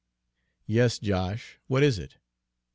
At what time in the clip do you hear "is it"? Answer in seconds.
1.83-2.15